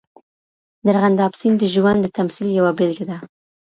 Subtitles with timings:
[0.83, 3.17] د ارغنداب سیند د ژوند د تمثیل یوه بېلګه ده.